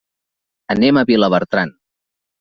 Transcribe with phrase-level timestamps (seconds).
[0.75, 1.73] Anem a Vilabertran.